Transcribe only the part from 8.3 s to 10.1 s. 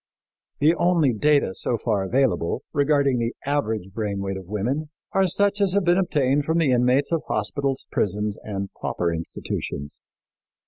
and pauper institutions.